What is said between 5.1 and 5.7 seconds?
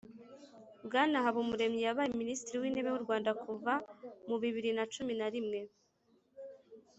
na rimwe